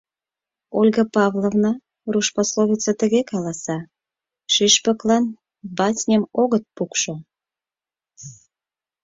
—Ольга 0.79 1.03
Павловна, 1.15 1.71
руш 2.11 2.27
пословица 2.35 2.91
тыге 3.01 3.21
каласа: 3.31 3.77
«Шӱшпыклан 4.53 5.25
басньым 5.77 6.23
огыт 6.41 6.65
пукшо». 6.75 7.13